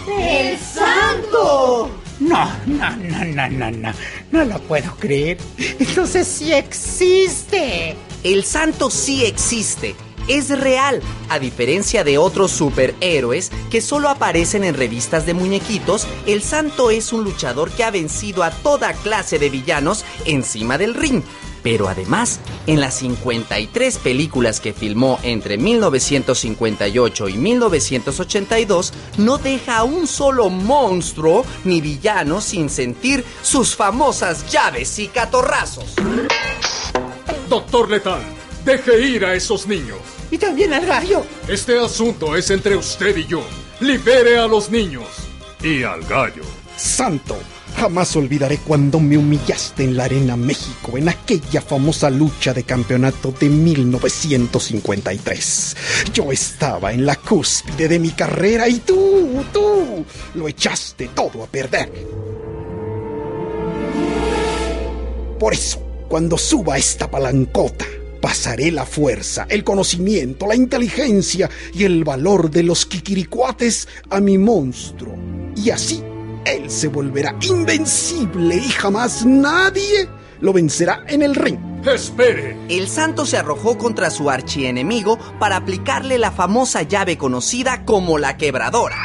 ¡El 0.08 0.58
santo! 0.58 1.90
No, 2.20 2.48
no, 2.68 2.96
no, 2.98 3.26
no, 3.26 3.50
no, 3.50 3.72
no. 3.72 3.94
No 4.32 4.46
lo 4.46 4.60
puedo 4.60 4.94
creer. 5.00 5.38
Entonces 5.80 6.28
sí 6.28 6.54
existe. 6.54 7.96
El 8.24 8.44
santo 8.44 8.92
sí 8.92 9.26
existe. 9.26 9.96
Es 10.28 10.50
real, 10.50 11.02
a 11.30 11.40
diferencia 11.40 12.04
de 12.04 12.18
otros 12.18 12.52
superhéroes 12.52 13.52
que 13.70 13.82
solo 13.82 14.10
aparecen 14.10 14.64
en 14.64 14.76
revistas 14.76 15.26
de 15.26 15.34
muñequitos, 15.34 16.08
el 16.26 16.42
santo 16.44 16.92
es 16.92 17.12
un 17.12 17.24
luchador 17.24 17.72
que 17.72 17.84
ha 17.84 17.92
vencido 17.92 18.44
a 18.44 18.52
toda 18.52 18.94
clase 18.94 19.40
de 19.40 19.50
villanos 19.50 20.06
encima 20.26 20.78
del 20.78 20.94
ring. 20.94 21.24
Pero 21.64 21.88
además, 21.88 22.40
en 22.66 22.80
las 22.80 22.96
53 22.96 23.98
películas 24.00 24.60
que 24.60 24.74
filmó 24.74 25.20
entre 25.24 25.58
1958 25.58 27.30
y 27.30 27.34
1982, 27.38 28.94
no 29.18 29.38
deja 29.38 29.78
a 29.78 29.84
un 29.84 30.08
solo 30.08 30.50
monstruo 30.50 31.46
ni 31.64 31.82
villano 31.82 32.42
sin 32.42 32.70
sentir 32.70 33.24
sus 33.44 33.76
famosas 33.76 34.50
llaves 34.52 34.98
y 35.00 35.08
catorrazos. 35.08 35.94
Doctor 37.48 37.90
Letal, 37.92 38.22
deje 38.66 39.08
ir 39.08 39.26
a 39.26 39.36
esos 39.36 39.68
niños. 39.68 40.00
Y 40.30 40.38
también 40.38 40.74
al 40.74 40.86
gallo. 40.86 41.26
Este 41.48 41.80
asunto 41.80 42.36
es 42.36 42.50
entre 42.50 42.76
usted 42.76 43.16
y 43.18 43.26
yo. 43.26 43.42
Libere 43.80 44.38
a 44.38 44.48
los 44.48 44.70
niños 44.70 45.08
y 45.64 45.84
al 45.84 46.04
gallo. 46.04 46.44
Santo, 46.78 47.38
jamás 47.76 48.16
olvidaré 48.16 48.60
cuando 48.60 49.00
me 49.00 49.18
humillaste 49.18 49.84
en 49.84 49.98
la 49.98 50.06
Arena 50.06 50.36
México 50.36 50.98
en 50.98 51.10
aquella 51.10 51.62
famosa 51.62 52.10
lucha 52.10 52.54
de 52.54 52.64
campeonato 52.64 53.34
de 53.40 53.50
1953. 53.50 55.78
Yo 56.14 56.32
estaba 56.32 56.94
en 56.94 57.06
la 57.06 57.16
cúspide 57.16 57.88
de 57.88 58.00
mi 58.00 58.10
carrera 58.12 58.68
y 58.68 58.80
tú, 58.80 59.44
tú, 59.52 60.04
lo 60.36 60.48
echaste 60.48 61.10
todo 61.10 61.44
a 61.44 61.48
perder. 61.48 61.92
Por 65.40 65.54
eso, 65.54 65.80
cuando 66.08 66.38
suba 66.38 66.78
esta 66.78 67.10
palancota, 67.10 67.86
pasaré 68.22 68.72
la 68.72 68.86
fuerza, 68.86 69.46
el 69.50 69.64
conocimiento, 69.64 70.48
la 70.48 70.56
inteligencia 70.56 71.50
y 71.74 71.84
el 71.84 72.04
valor 72.04 72.50
de 72.50 72.64
los 72.64 72.86
kikiricuates 72.86 73.88
a 74.10 74.22
mi 74.22 74.38
monstruo. 74.38 75.16
Y 75.56 75.72
así, 75.72 76.04
él 76.46 76.70
se 76.70 76.88
volverá 76.88 77.36
invencible 77.42 78.56
y 78.56 78.70
jamás 78.70 79.26
nadie 79.26 80.08
lo 80.40 80.54
vencerá 80.54 81.04
en 81.08 81.22
el 81.22 81.36
ring. 81.36 81.60
Espere. 81.86 82.58
El 82.70 82.88
santo 82.88 83.26
se 83.26 83.38
arrojó 83.38 83.78
contra 83.78 84.12
su 84.12 84.30
archienemigo 84.30 85.18
para 85.40 85.58
aplicarle 85.58 86.18
la 86.18 86.32
famosa 86.32 86.84
llave 86.84 87.18
conocida 87.18 87.86
como 87.86 88.18
la 88.18 88.38
quebradora. 88.38 88.98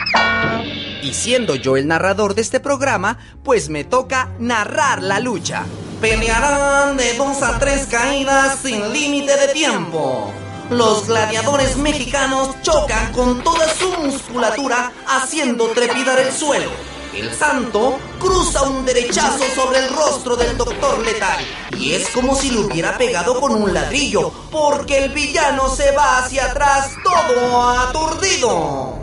Y 1.03 1.15
siendo 1.15 1.55
yo 1.55 1.77
el 1.77 1.87
narrador 1.87 2.35
de 2.35 2.43
este 2.43 2.61
programa, 2.61 3.19
pues 3.43 3.69
me 3.71 3.85
toca 3.85 4.35
narrar 4.39 5.03
la 5.03 5.21
lucha. 5.21 5.65
Pelearán 6.01 6.97
de 6.99 7.15
dos 7.15 7.43
a 7.43 7.59
tres 7.59 7.87
caídas 7.87 8.59
sin 8.63 8.93
límite 8.93 9.35
de 9.37 9.49
tiempo. 9.49 10.31
Los 10.69 11.07
gladiadores 11.07 11.77
mexicanos 11.77 12.51
chocan 12.61 13.13
con 13.13 13.43
toda 13.43 13.67
su 13.75 13.89
musculatura 14.03 14.93
haciendo 15.07 15.69
trepidar 15.69 16.19
el 16.19 16.33
suelo. 16.33 16.71
El 17.15 17.33
santo 17.33 17.99
cruza 18.19 18.65
un 18.65 18.85
derechazo 18.85 19.45
sobre 19.55 19.79
el 19.79 19.89
rostro 19.89 20.37
del 20.37 20.59
doctor 20.59 20.99
letal 20.99 21.43
y 21.79 21.93
es 21.93 22.09
como 22.11 22.35
si 22.35 22.51
lo 22.51 22.67
hubiera 22.67 22.99
pegado 22.99 23.41
con 23.41 23.55
un 23.55 23.73
ladrillo, 23.73 24.31
porque 24.51 24.99
el 25.05 25.13
villano 25.13 25.71
se 25.71 25.93
va 25.93 26.19
hacia 26.19 26.51
atrás 26.51 26.91
todo 27.03 27.71
aturdido. 27.71 28.99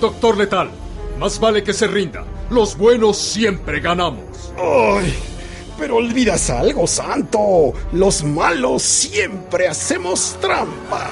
Doctor 0.00 0.38
Letal, 0.38 0.70
más 1.18 1.38
vale 1.38 1.62
que 1.62 1.74
se 1.74 1.86
rinda. 1.86 2.24
Los 2.48 2.76
buenos 2.78 3.18
siempre 3.18 3.80
ganamos. 3.80 4.52
¡Ay! 4.56 5.37
Pero 5.78 5.96
olvidas 5.96 6.50
algo, 6.50 6.86
Santo. 6.86 7.72
Los 7.92 8.24
malos 8.24 8.82
siempre 8.82 9.68
hacemos 9.68 10.36
trampa. 10.40 11.10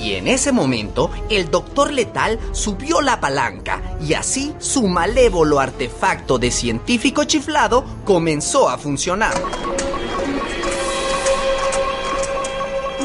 Y 0.00 0.14
en 0.14 0.28
ese 0.28 0.52
momento, 0.52 1.10
el 1.30 1.50
doctor 1.50 1.92
letal 1.92 2.38
subió 2.52 3.00
la 3.00 3.20
palanca 3.20 3.82
y 4.00 4.14
así 4.14 4.54
su 4.58 4.86
malévolo 4.86 5.58
artefacto 5.58 6.38
de 6.38 6.50
científico 6.50 7.24
chiflado 7.24 7.84
comenzó 8.04 8.68
a 8.68 8.78
funcionar. 8.78 9.34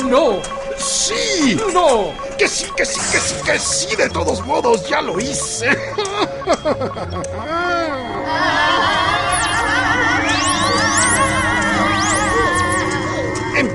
¡No! 0.05 0.39
¡Sí! 0.77 1.57
¡No! 1.73 2.11
Que 2.37 2.47
sí, 2.47 2.65
que 2.75 2.85
sí, 2.85 2.99
que 3.11 3.19
sí, 3.19 3.35
que 3.45 3.59
sí, 3.59 3.95
de 3.95 4.09
todos 4.09 4.45
modos, 4.45 4.87
ya 4.87 5.01
lo 5.01 5.19
hice. 5.19 5.69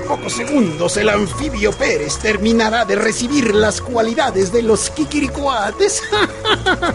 pocos 0.05 0.35
segundos 0.35 0.97
el 0.97 1.09
anfibio 1.09 1.73
Pérez 1.73 2.19
terminará 2.19 2.85
de 2.85 2.97
recibir 2.97 3.55
las 3.55 3.81
cualidades 3.81 4.53
de 4.53 4.63
los 4.63 4.91
kikiricuates. 4.91 6.03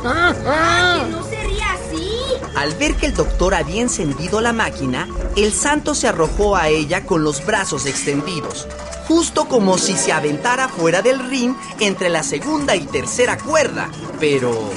¡No 0.03 1.23
se 1.23 1.43
ría 1.43 1.73
así! 1.73 2.09
Al 2.55 2.73
ver 2.75 2.95
que 2.95 3.07
el 3.07 3.13
doctor 3.13 3.53
había 3.53 3.81
encendido 3.81 4.41
la 4.41 4.53
máquina, 4.53 5.07
el 5.35 5.51
santo 5.53 5.95
se 5.95 6.07
arrojó 6.07 6.55
a 6.55 6.69
ella 6.69 7.05
con 7.05 7.23
los 7.23 7.45
brazos 7.45 7.85
extendidos, 7.85 8.67
justo 9.07 9.47
como 9.47 9.77
si 9.77 9.95
se 9.95 10.11
aventara 10.11 10.69
fuera 10.69 11.01
del 11.01 11.29
ring 11.29 11.55
entre 11.79 12.09
la 12.09 12.23
segunda 12.23 12.75
y 12.75 12.85
tercera 12.85 13.37
cuerda. 13.37 13.89
Pero... 14.19 14.69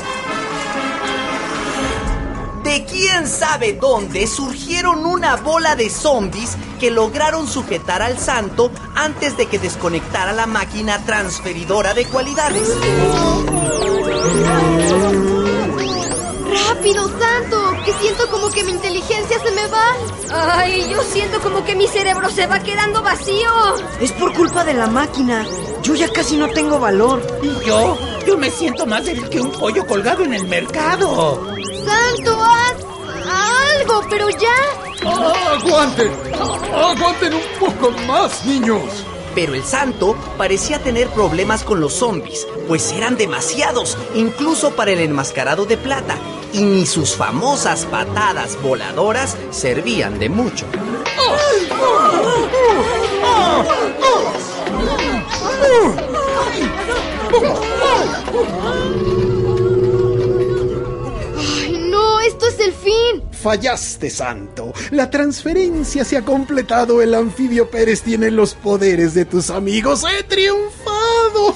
De 2.72 2.86
quién 2.86 3.28
sabe 3.28 3.74
dónde 3.74 4.26
surgieron 4.26 5.04
una 5.04 5.36
bola 5.36 5.76
de 5.76 5.90
zombies 5.90 6.56
que 6.80 6.90
lograron 6.90 7.46
sujetar 7.46 8.00
al 8.00 8.18
santo 8.18 8.70
antes 8.94 9.36
de 9.36 9.44
que 9.44 9.58
desconectara 9.58 10.32
la 10.32 10.46
máquina 10.46 10.96
transferidora 11.04 11.92
de 11.92 12.06
cualidades. 12.06 12.66
¡Rápido, 16.66 17.08
Santo! 17.08 17.76
Que 17.84 17.92
siento 17.92 18.30
como 18.30 18.50
que 18.50 18.64
mi 18.64 18.70
inteligencia 18.70 19.38
se 19.38 19.50
me 19.50 19.66
va. 19.66 20.56
Ay, 20.56 20.88
yo 20.88 21.02
siento 21.02 21.42
como 21.42 21.62
que 21.66 21.76
mi 21.76 21.86
cerebro 21.86 22.30
se 22.30 22.46
va 22.46 22.58
quedando 22.60 23.02
vacío. 23.02 23.50
Es 24.00 24.12
por 24.12 24.32
culpa 24.32 24.64
de 24.64 24.72
la 24.72 24.86
máquina. 24.86 25.44
Yo 25.82 25.94
ya 25.94 26.08
casi 26.08 26.38
no 26.38 26.48
tengo 26.48 26.80
valor. 26.80 27.22
Y 27.42 27.66
yo, 27.66 27.98
yo 28.26 28.38
me 28.38 28.50
siento 28.50 28.86
más 28.86 29.04
débil 29.04 29.28
que 29.28 29.42
un 29.42 29.52
pollo 29.52 29.86
colgado 29.86 30.24
en 30.24 30.32
el 30.32 30.46
mercado. 30.46 31.46
Santo, 31.84 32.40
haz 32.40 32.61
algo, 33.82 34.02
pero 34.08 34.28
ya. 34.30 34.54
¡Aguanten! 35.04 36.12
¡Aguanten 36.74 37.34
un 37.34 37.42
poco 37.58 37.90
más, 38.06 38.44
niños! 38.44 39.04
Pero 39.34 39.54
el 39.54 39.64
santo 39.64 40.14
parecía 40.36 40.78
tener 40.78 41.08
problemas 41.08 41.64
con 41.64 41.80
los 41.80 41.94
zombies, 41.94 42.46
pues 42.68 42.92
eran 42.92 43.16
demasiados, 43.16 43.96
incluso 44.14 44.72
para 44.72 44.90
el 44.90 45.00
enmascarado 45.00 45.64
de 45.64 45.78
plata, 45.78 46.18
y 46.52 46.60
ni 46.60 46.84
sus 46.84 47.16
famosas 47.16 47.86
patadas 47.86 48.60
voladoras 48.62 49.38
servían 49.50 50.18
de 50.18 50.28
mucho. 50.28 50.66
Ay, 51.16 51.68
no, 61.90 62.20
esto 62.20 62.46
es 62.48 62.60
el 62.60 62.74
fin. 62.74 63.31
Fallaste, 63.42 64.08
Santo. 64.08 64.72
La 64.90 65.10
transferencia 65.10 66.04
se 66.04 66.16
ha 66.16 66.22
completado. 66.22 67.02
El 67.02 67.14
anfibio 67.14 67.68
Pérez 67.70 68.02
tiene 68.02 68.30
los 68.30 68.54
poderes 68.54 69.14
de 69.14 69.24
tus 69.24 69.50
amigos. 69.50 70.04
¡He 70.18 70.22
triunfado! 70.22 71.54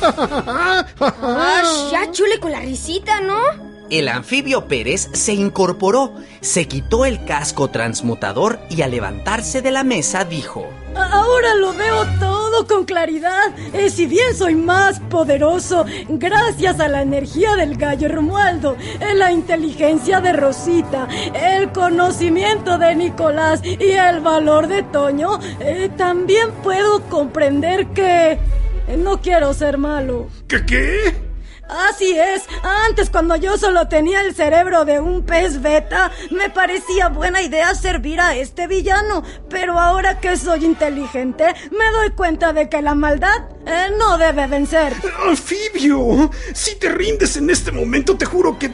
Ah, 1.00 1.62
ya 1.90 2.10
chule 2.12 2.38
con 2.38 2.52
la 2.52 2.60
risita, 2.60 3.20
¿no? 3.20 3.73
El 3.90 4.08
anfibio 4.08 4.66
Pérez 4.66 5.10
se 5.12 5.34
incorporó, 5.34 6.14
se 6.40 6.66
quitó 6.66 7.04
el 7.04 7.24
casco 7.24 7.68
transmutador 7.68 8.58
y 8.70 8.82
al 8.82 8.92
levantarse 8.92 9.60
de 9.62 9.70
la 9.70 9.84
mesa 9.84 10.24
dijo... 10.24 10.66
Ahora 10.94 11.54
lo 11.56 11.74
veo 11.74 12.06
todo 12.18 12.66
con 12.66 12.84
claridad. 12.84 13.52
Eh, 13.72 13.90
si 13.90 14.06
bien 14.06 14.34
soy 14.34 14.54
más 14.54 15.00
poderoso, 15.00 15.84
gracias 16.08 16.80
a 16.80 16.88
la 16.88 17.02
energía 17.02 17.56
del 17.56 17.76
gallo 17.76 18.08
Romualdo, 18.08 18.76
eh, 19.00 19.14
la 19.14 19.32
inteligencia 19.32 20.20
de 20.20 20.32
Rosita, 20.32 21.08
el 21.34 21.72
conocimiento 21.72 22.78
de 22.78 22.94
Nicolás 22.94 23.60
y 23.64 23.90
el 23.90 24.20
valor 24.20 24.68
de 24.68 24.82
Toño, 24.84 25.40
eh, 25.60 25.90
también 25.96 26.52
puedo 26.62 27.02
comprender 27.08 27.88
que 27.88 28.38
eh, 28.86 28.96
no 28.98 29.20
quiero 29.20 29.52
ser 29.54 29.78
malo. 29.78 30.28
¿Qué 30.46 30.64
qué? 30.64 31.23
Así 31.68 32.18
es, 32.18 32.42
antes 32.62 33.10
cuando 33.10 33.36
yo 33.36 33.56
solo 33.56 33.88
tenía 33.88 34.20
el 34.20 34.34
cerebro 34.34 34.84
de 34.84 35.00
un 35.00 35.24
pez 35.24 35.62
beta, 35.62 36.10
me 36.30 36.50
parecía 36.50 37.08
buena 37.08 37.42
idea 37.42 37.74
servir 37.74 38.20
a 38.20 38.36
este 38.36 38.66
villano, 38.66 39.22
pero 39.48 39.78
ahora 39.78 40.20
que 40.20 40.36
soy 40.36 40.64
inteligente, 40.64 41.54
me 41.70 41.90
doy 41.92 42.10
cuenta 42.10 42.52
de 42.52 42.68
que 42.68 42.82
la 42.82 42.94
maldad 42.94 43.48
eh, 43.66 43.86
no 43.98 44.18
debe 44.18 44.46
vencer. 44.46 44.92
Anfibio, 45.26 46.30
si 46.52 46.76
te 46.76 46.90
rindes 46.90 47.36
en 47.36 47.48
este 47.48 47.72
momento, 47.72 48.16
te 48.16 48.26
juro 48.26 48.58
que 48.58 48.70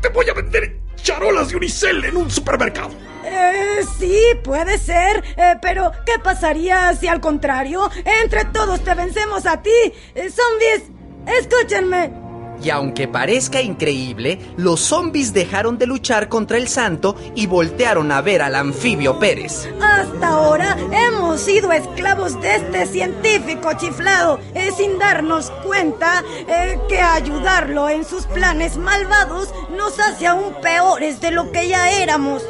te 0.00 0.08
voy 0.08 0.28
a 0.28 0.34
vender 0.34 0.80
charolas 0.96 1.50
de 1.50 1.56
unicel 1.56 2.04
en 2.04 2.16
un 2.16 2.30
supermercado. 2.30 2.90
Eh, 3.24 3.84
sí, 3.98 4.20
puede 4.44 4.78
ser, 4.78 5.22
eh, 5.36 5.56
pero 5.60 5.90
¿qué 6.04 6.18
pasaría 6.22 6.94
si 6.94 7.08
al 7.08 7.20
contrario, 7.20 7.90
entre 8.22 8.44
todos 8.46 8.82
te 8.82 8.94
vencemos 8.94 9.46
a 9.46 9.62
ti? 9.62 9.70
Eh, 10.14 10.30
zombies, 10.30 10.90
escúchenme. 11.26 12.26
Y 12.62 12.70
aunque 12.70 13.06
parezca 13.06 13.60
increíble, 13.60 14.38
los 14.56 14.80
zombies 14.80 15.32
dejaron 15.32 15.78
de 15.78 15.86
luchar 15.86 16.28
contra 16.28 16.56
el 16.56 16.68
santo 16.68 17.16
y 17.34 17.46
voltearon 17.46 18.10
a 18.12 18.22
ver 18.22 18.42
al 18.42 18.54
anfibio 18.54 19.18
Pérez. 19.18 19.68
Hasta 19.80 20.28
ahora 20.28 20.76
hemos 20.90 21.40
sido 21.40 21.70
esclavos 21.72 22.40
de 22.40 22.56
este 22.56 22.86
científico 22.86 23.72
chiflado, 23.76 24.40
eh, 24.54 24.70
sin 24.76 24.98
darnos 24.98 25.50
cuenta 25.64 26.24
eh, 26.48 26.78
que 26.88 27.00
ayudarlo 27.00 27.88
en 27.88 28.04
sus 28.04 28.26
planes 28.26 28.76
malvados 28.76 29.52
nos 29.76 29.98
hace 30.00 30.26
aún 30.26 30.54
peores 30.62 31.20
de 31.20 31.32
lo 31.32 31.52
que 31.52 31.68
ya 31.68 31.90
éramos. 31.90 32.42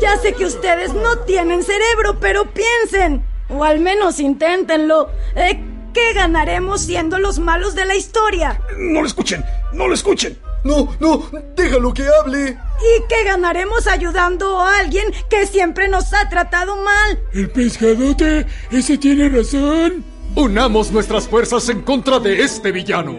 Ya 0.00 0.16
sé 0.16 0.32
que 0.32 0.46
ustedes 0.46 0.94
no 0.94 1.18
tienen 1.20 1.62
cerebro, 1.62 2.18
pero 2.18 2.46
piensen, 2.52 3.24
o 3.50 3.64
al 3.64 3.80
menos 3.80 4.18
inténtenlo. 4.18 5.10
Eh, 5.36 5.73
¿Qué 5.94 6.12
ganaremos 6.12 6.80
siendo 6.82 7.18
los 7.20 7.38
malos 7.38 7.76
de 7.76 7.84
la 7.84 7.94
historia? 7.94 8.60
No 8.76 9.00
lo 9.00 9.06
escuchen, 9.06 9.44
no 9.72 9.86
lo 9.86 9.94
escuchen. 9.94 10.36
No, 10.64 10.88
no, 10.98 11.30
déjalo 11.54 11.94
que 11.94 12.04
hable. 12.08 12.50
¿Y 12.50 13.08
qué 13.08 13.22
ganaremos 13.24 13.86
ayudando 13.86 14.60
a 14.60 14.78
alguien 14.78 15.04
que 15.30 15.46
siempre 15.46 15.88
nos 15.88 16.12
ha 16.12 16.28
tratado 16.28 16.74
mal? 16.82 17.20
El 17.32 17.50
pescadote, 17.50 18.46
ese 18.72 18.98
tiene 18.98 19.28
razón. 19.28 20.04
Unamos 20.34 20.90
nuestras 20.90 21.28
fuerzas 21.28 21.68
en 21.68 21.82
contra 21.82 22.18
de 22.18 22.42
este 22.42 22.72
villano. 22.72 23.16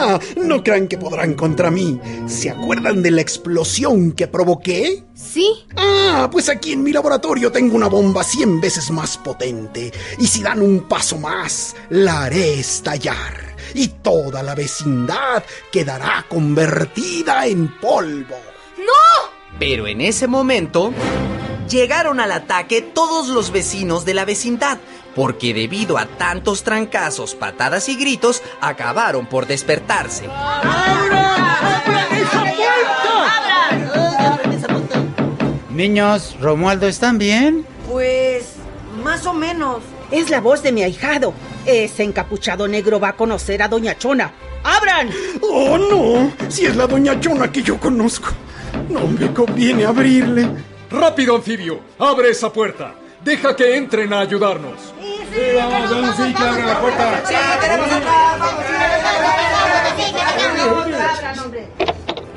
¡Ja! 0.00 0.20
No 0.36 0.62
crean 0.62 0.88
que 0.88 0.98
podrán 0.98 1.34
contra 1.34 1.70
mí. 1.70 2.00
¿Se 2.26 2.50
acuerdan 2.50 3.02
de 3.02 3.10
la 3.10 3.20
explosión 3.20 4.12
que 4.12 4.26
provoqué? 4.26 5.04
Sí. 5.14 5.46
Ah, 5.76 6.28
pues 6.30 6.48
aquí 6.48 6.72
en 6.72 6.82
mi 6.82 6.92
laboratorio 6.92 7.52
tengo 7.52 7.76
una 7.76 7.88
bomba 7.88 8.24
100 8.24 8.60
veces 8.60 8.90
más 8.90 9.16
potente. 9.18 9.92
Y 10.18 10.26
si 10.26 10.42
dan 10.42 10.60
un 10.60 10.88
paso 10.88 11.18
más, 11.18 11.76
la 11.90 12.24
haré 12.24 12.60
estallar. 12.60 13.56
Y 13.74 13.88
toda 13.88 14.42
la 14.42 14.54
vecindad 14.54 15.44
quedará 15.70 16.24
convertida 16.28 17.46
en 17.46 17.78
polvo. 17.78 18.36
Pero 19.58 19.86
en 19.86 20.00
ese 20.00 20.26
momento 20.26 20.92
llegaron 21.68 22.18
al 22.18 22.32
ataque 22.32 22.80
todos 22.80 23.28
los 23.28 23.52
vecinos 23.52 24.06
de 24.06 24.14
la 24.14 24.24
vecindad, 24.24 24.78
porque 25.14 25.54
debido 25.54 25.98
a 25.98 26.06
tantos 26.06 26.62
trancazos, 26.62 27.34
patadas 27.34 27.88
y 27.88 27.96
gritos, 27.96 28.42
acabaron 28.60 29.26
por 29.26 29.46
despertarse. 29.46 30.28
Niños, 35.70 36.36
Romualdo, 36.40 36.88
¿están 36.88 37.18
bien? 37.18 37.64
Pues, 37.88 38.54
más 39.02 39.26
o 39.26 39.32
menos. 39.32 39.82
Es 40.10 40.28
la 40.28 40.40
voz 40.40 40.62
de 40.62 40.72
mi 40.72 40.82
ahijado. 40.82 41.32
Ese 41.64 42.02
encapuchado 42.02 42.68
negro 42.68 43.00
va 43.00 43.10
a 43.10 43.16
conocer 43.16 43.62
a 43.62 43.68
Doña 43.68 43.96
Chona. 43.96 44.32
¡Abran! 44.62 45.10
¡Oh, 45.40 45.78
no! 45.78 46.32
Si 46.50 46.66
es 46.66 46.76
la 46.76 46.86
doña 46.86 47.18
Chona 47.18 47.50
que 47.50 47.62
yo 47.62 47.78
conozco. 47.78 48.28
No 48.88 49.06
me 49.06 49.32
conviene 49.32 49.86
abrirle. 49.86 50.48
¡Rápido, 50.90 51.36
anfibio! 51.36 51.80
¡Abre 51.98 52.30
esa 52.30 52.52
puerta! 52.52 52.94
¡Deja 53.24 53.54
que 53.54 53.76
entren 53.76 54.12
a 54.14 54.20
ayudarnos! 54.20 54.94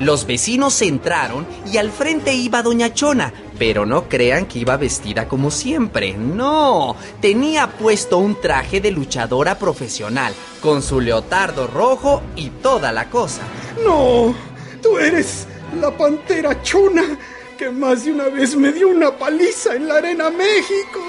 Los 0.00 0.26
vecinos 0.26 0.82
entraron 0.82 1.46
y 1.72 1.78
al 1.78 1.90
frente 1.90 2.34
iba 2.34 2.62
Doña 2.62 2.92
Chona, 2.92 3.32
pero 3.58 3.86
no 3.86 4.10
crean 4.10 4.44
que 4.44 4.58
iba 4.58 4.76
vestida 4.76 5.26
como 5.26 5.50
siempre, 5.50 6.14
no, 6.18 6.96
tenía 7.22 7.68
puesto 7.68 8.18
un 8.18 8.38
traje 8.38 8.82
de 8.82 8.90
luchadora 8.90 9.58
profesional, 9.58 10.34
con 10.60 10.82
su 10.82 11.00
leotardo 11.00 11.66
rojo 11.66 12.22
y 12.36 12.50
toda 12.50 12.92
la 12.92 13.08
cosa. 13.08 13.42
No, 13.82 14.34
tú 14.82 14.98
eres 14.98 15.46
la 15.80 15.96
pantera 15.96 16.60
chona 16.62 17.18
que 17.56 17.70
más 17.70 18.04
de 18.04 18.12
una 18.12 18.28
vez 18.28 18.56
me 18.56 18.72
dio 18.72 18.88
una 18.88 19.16
paliza 19.16 19.74
en 19.74 19.88
la 19.88 19.96
Arena 19.96 20.30
México. 20.30 21.00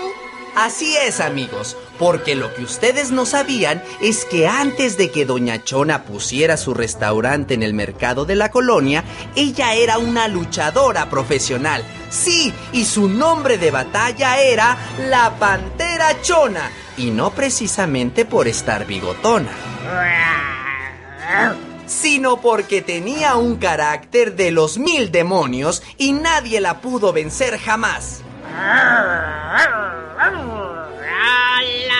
Así 0.56 0.96
es, 0.96 1.20
amigos, 1.20 1.76
porque 2.00 2.34
lo 2.34 2.54
que 2.54 2.64
ustedes 2.64 3.12
no 3.12 3.26
sabían 3.26 3.84
es 4.02 4.24
que 4.24 4.48
antes 4.48 4.98
de 4.98 5.12
que 5.12 5.26
Doña 5.26 5.64
Chona 5.66 6.04
pusiera 6.04 6.56
su 6.56 6.74
restaurante 6.74 7.54
en 7.54 7.62
el 7.62 7.74
mercado 7.74 8.24
de 8.24 8.36
la 8.36 8.52
colonia, 8.52 9.04
ella 9.36 9.74
era 9.74 9.98
una 9.98 10.30
luchadora 10.30 11.10
profesional. 11.10 11.84
Sí, 12.10 12.54
y 12.72 12.86
su 12.86 13.10
nombre 13.10 13.58
de 13.58 13.72
batalla 13.72 14.40
era 14.40 14.78
la 15.10 15.36
Pantera 15.38 16.22
Chona, 16.22 16.72
y 16.96 17.12
no 17.12 17.32
precisamente 17.32 18.24
por 18.24 18.48
estar 18.48 18.86
bigotona 18.86 19.52
sino 21.86 22.42
porque 22.42 22.82
tenía 22.82 23.36
un 23.36 23.58
carácter 23.58 24.36
de 24.36 24.52
los 24.52 24.78
mil 24.78 25.12
demonios 25.12 25.84
y 25.98 26.14
nadie 26.14 26.62
la 26.62 26.82
pudo 26.82 27.14
vencer 27.14 27.58
jamás. 27.60 28.22
¡Al 28.58 29.16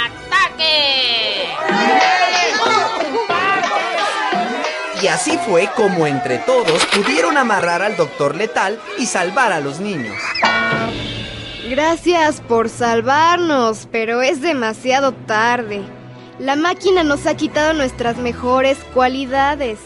ataque! 0.06 1.50
Y 5.02 5.08
así 5.08 5.38
fue 5.46 5.70
como 5.76 6.08
entre 6.08 6.40
todos 6.40 6.86
pudieron 6.88 7.38
amarrar 7.38 7.82
al 7.82 7.96
doctor 7.96 8.36
letal 8.36 8.80
y 8.98 9.06
salvar 9.06 9.52
a 9.52 9.60
los 9.60 9.80
niños. 9.80 10.16
Gracias 11.70 12.42
por 12.42 12.70
salvarnos, 12.70 13.88
pero 13.92 14.22
es 14.22 14.42
demasiado 14.42 15.12
tarde. 15.12 15.84
La 16.40 16.58
máquina 16.58 17.04
nos 17.04 17.28
ha 17.28 17.38
quitado 17.38 17.74
nuestras 17.74 18.18
mejores 18.18 18.78
cualidades. 18.94 19.80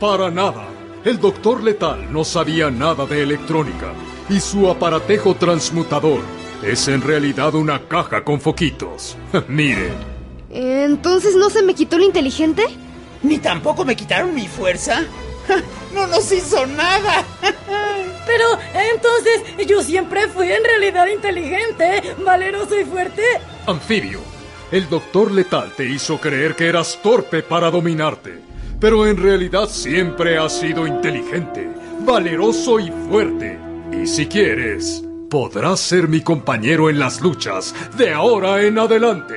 Para 0.00 0.28
nada. 0.30 0.66
El 1.04 1.20
doctor 1.20 1.62
letal 1.62 2.12
no 2.12 2.24
sabía 2.24 2.70
nada 2.70 3.06
de 3.06 3.22
electrónica 3.22 3.92
y 4.28 4.40
su 4.40 4.68
aparatejo 4.68 5.34
transmutador 5.36 6.20
es 6.62 6.88
en 6.88 7.00
realidad 7.00 7.54
una 7.54 7.86
caja 7.86 8.24
con 8.24 8.40
foquitos. 8.40 9.16
Miren. 9.48 9.92
¿Entonces 10.50 11.36
no 11.36 11.48
se 11.48 11.62
me 11.62 11.74
quitó 11.74 11.98
lo 11.98 12.04
inteligente? 12.04 12.64
Ni 13.22 13.38
tampoco 13.38 13.84
me 13.84 13.94
quitaron 13.96 14.34
mi 14.34 14.48
fuerza. 14.48 15.04
No 15.94 16.08
nos 16.08 16.32
hizo 16.32 16.66
nada. 16.66 17.24
Pero 18.26 18.44
entonces 18.92 19.68
yo 19.68 19.80
siempre 19.80 20.26
fui 20.26 20.50
en 20.50 20.64
realidad 20.64 21.06
inteligente, 21.06 22.16
valeroso 22.24 22.76
y 22.76 22.84
fuerte. 22.84 23.22
Anfibio, 23.64 24.18
el 24.70 24.88
doctor 24.88 25.30
letal 25.30 25.72
te 25.76 25.84
hizo 25.88 26.18
creer 26.18 26.56
que 26.56 26.66
eras 26.66 26.98
torpe 27.02 27.42
para 27.42 27.70
dominarte, 27.70 28.40
pero 28.80 29.06
en 29.06 29.16
realidad 29.16 29.68
siempre 29.68 30.38
has 30.38 30.58
sido 30.58 30.86
inteligente, 30.86 31.70
valeroso 32.00 32.80
y 32.80 32.90
fuerte. 33.08 33.58
Y 33.92 34.06
si 34.06 34.26
quieres, 34.26 35.04
podrás 35.30 35.80
ser 35.80 36.08
mi 36.08 36.20
compañero 36.20 36.90
en 36.90 36.98
las 36.98 37.20
luchas 37.20 37.74
de 37.96 38.12
ahora 38.12 38.62
en 38.62 38.78
adelante. 38.78 39.34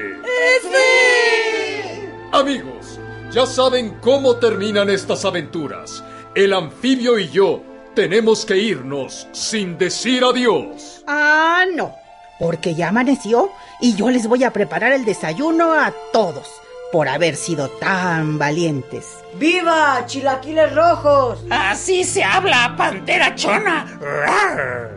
¡Sí! 0.62 2.08
Amigos, 2.32 3.00
ya 3.32 3.46
saben 3.46 3.98
cómo 4.02 4.36
terminan 4.38 4.90
estas 4.90 5.26
aventuras. 5.26 6.04
El 6.36 6.54
anfibio 6.54 7.18
y 7.18 7.30
yo 7.30 7.64
tenemos 7.96 8.46
que 8.46 8.58
irnos 8.58 9.28
sin 9.32 9.78
decir 9.78 10.24
adiós. 10.24 11.04
Ah, 11.08 11.66
no, 11.74 11.96
porque 12.40 12.76
ya 12.76 12.90
amaneció 12.90 13.52
y 13.82 13.96
yo 13.96 14.10
les 14.10 14.28
voy 14.28 14.44
a 14.44 14.52
preparar 14.52 14.92
el 14.94 15.06
desayuno 15.06 15.74
a 15.74 15.94
todos 16.12 16.48
por 16.92 17.10
haber 17.10 17.36
sido 17.36 17.70
tan 17.70 18.38
valientes. 18.38 19.18
¡Viva, 19.36 20.04
chilaquiles 20.06 20.74
rojos! 20.74 21.44
Así 21.50 22.04
se 22.04 22.24
habla, 22.24 22.76
pantera 22.78 23.36
chona. 23.36 23.86
¡Rar! 24.00 24.92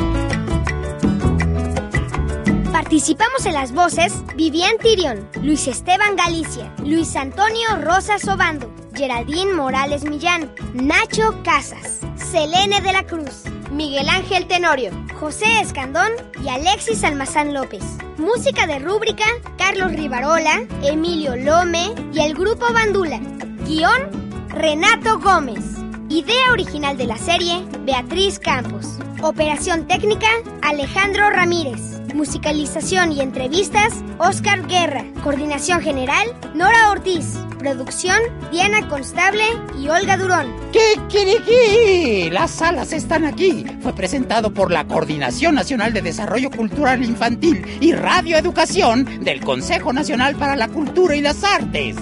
Participamos 2.75 3.45
en 3.45 3.53
las 3.53 3.71
voces 3.71 4.11
Vivian 4.35 4.77
Tirión, 4.79 5.29
Luis 5.41 5.65
Esteban 5.65 6.17
Galicia, 6.17 6.73
Luis 6.83 7.15
Antonio 7.15 7.69
Rosas 7.81 8.27
Obando, 8.27 8.69
Geraldine 8.93 9.53
Morales 9.53 10.03
Millán, 10.03 10.53
Nacho 10.73 11.41
Casas, 11.45 12.01
Selene 12.17 12.81
de 12.81 12.91
la 12.91 13.05
Cruz, 13.05 13.43
Miguel 13.71 14.09
Ángel 14.09 14.45
Tenorio, 14.47 14.91
José 15.17 15.61
Escandón 15.61 16.11
y 16.43 16.49
Alexis 16.49 17.05
Almazán 17.05 17.53
López. 17.53 17.81
Música 18.17 18.67
de 18.67 18.79
rúbrica 18.79 19.23
Carlos 19.57 19.93
Rivarola, 19.93 20.67
Emilio 20.83 21.37
Lome 21.37 21.93
y 22.11 22.19
el 22.19 22.33
grupo 22.33 22.73
Bandula. 22.73 23.21
Guión 23.65 24.49
Renato 24.49 25.17
Gómez. 25.19 25.63
Idea 26.09 26.51
original 26.51 26.97
de 26.97 27.05
la 27.05 27.17
serie 27.17 27.65
Beatriz 27.85 28.37
Campos. 28.37 28.97
Operación 29.21 29.87
técnica 29.87 30.27
Alejandro 30.61 31.29
Ramírez. 31.29 31.94
Musicalización 32.13 33.11
y 33.11 33.21
entrevistas 33.21 33.93
Oscar 34.17 34.67
Guerra. 34.67 35.05
Coordinación 35.23 35.81
general 35.81 36.27
Nora 36.53 36.91
Ortiz. 36.91 37.37
Producción 37.57 38.17
Diana 38.51 38.87
Constable 38.87 39.43
y 39.79 39.87
Olga 39.87 40.17
Durón. 40.17 40.53
¿Qué 40.71 40.99
quiere 41.09 41.41
que? 41.43 42.29
Las 42.31 42.61
alas 42.61 42.93
están 42.93 43.25
aquí. 43.25 43.65
Fue 43.81 43.93
presentado 43.93 44.53
por 44.53 44.71
la 44.71 44.85
Coordinación 44.85 45.55
Nacional 45.55 45.91
de 45.91 46.03
Desarrollo 46.03 46.51
Cultural 46.51 47.03
Infantil 47.03 47.65
y 47.81 47.93
Radioeducación 47.93 49.23
del 49.23 49.41
Consejo 49.41 49.93
Nacional 49.93 50.35
para 50.35 50.55
la 50.55 50.67
Cultura 50.67 51.15
y 51.15 51.21
las 51.21 51.43
Artes. 51.43 51.95